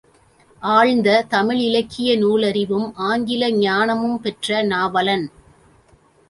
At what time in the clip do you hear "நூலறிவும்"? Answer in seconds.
2.17-2.87